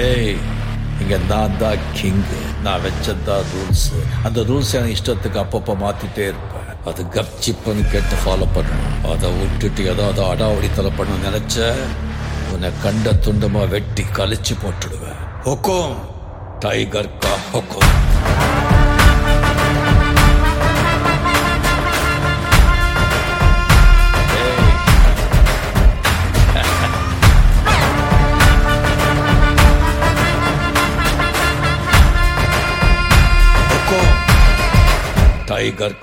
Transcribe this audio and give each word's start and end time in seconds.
ஏய் 0.00 0.36
இங்கே 1.00 1.16
நான் 1.30 1.56
தான் 1.60 1.82
கிங்கு 1.96 2.38
நான் 2.64 2.82
வச்சதான் 2.84 3.48
ரூல்ஸு 3.52 3.98
அந்த 4.26 4.40
ரூல்ஸ் 4.50 4.70
எனக்கு 4.78 4.94
இஷ்டத்துக்கு 4.96 5.38
அப்பப்போ 5.42 5.72
மாற்றிட்டே 5.82 6.24
இருப்பேன். 6.32 6.68
அது 6.90 7.02
கப்சிப்புன்னு 7.16 7.82
கேட்டு 7.94 8.16
ஃபாலோ 8.22 8.46
பண்ணணும். 8.54 8.94
அதை 9.12 9.28
விட்டுட்டு 9.40 9.82
ஏதோ 9.92 10.04
அதை 10.12 10.22
அடாவடித்தலை 10.32 10.92
பண்ண 10.98 11.18
நினச்ச 11.26 11.66
உன்னை 12.52 12.70
கண்ட 12.84 13.12
துண்டமாக 13.26 13.72
வெட்டி 13.74 14.04
கழிச்சு 14.18 14.56
போட்டுடுவேன். 14.64 15.20
ஹொக்கோம் 15.48 15.94
டைகர் 16.64 17.12
கா 17.24 17.34
ஹொக்கோம் 17.52 17.92
டைகர். 35.62 35.94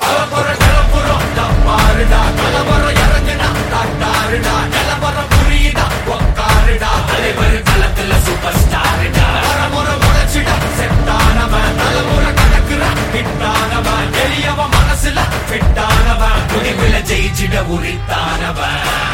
சூப்பர் 8.26 8.58
ஸ்டார்டா 8.62 9.26
வரமுறை 9.46 9.96
முளைச்சிட 10.04 10.50
செட்டானவ 10.80 11.54
தலைமுறை 11.80 12.32
கணக்குற 12.34 12.84
கிட்டானவ 13.14 13.88
எளியவ 14.24 14.60
மனசுல 14.76 15.20
ஃபிட்டானவ 15.50 16.22
முடிவுல 16.54 16.96
ஜெயிச்சிட 17.12 17.64
உரித்தானவன் 17.76 19.09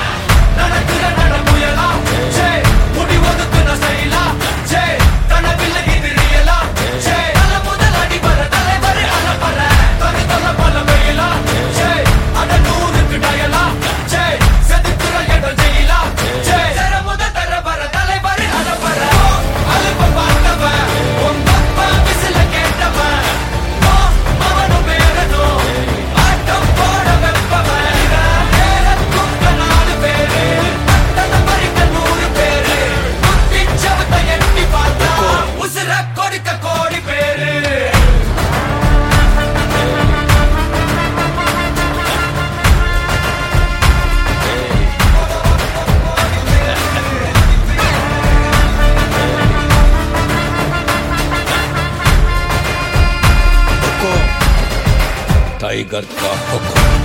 टाइगर 55.76 56.05
का 56.20 56.29
हुक्म 56.51 57.04